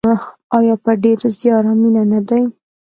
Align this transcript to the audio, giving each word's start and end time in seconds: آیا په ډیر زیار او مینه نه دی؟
آیا 0.57 0.75
په 0.83 0.91
ډیر 1.03 1.19
زیار 1.39 1.63
او 1.69 1.75
مینه 1.81 2.03
نه 2.11 2.19
دی؟ 2.27 2.43